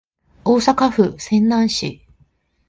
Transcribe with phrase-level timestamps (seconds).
[0.43, 1.99] 大阪府泉南市